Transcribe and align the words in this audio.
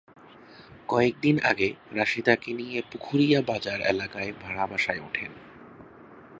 কয়েক 0.87 1.15
দিন 1.21 1.35
আগে 1.43 1.69
রাশিদাকে 1.91 2.49
নিয়ে 2.53 2.79
পুখুরিয়া 2.91 3.39
বাজার 3.41 3.79
এলাকায় 3.83 4.31
ভাড়া 4.41 4.65
বাসায় 4.67 5.01
ওঠেন। 5.01 5.31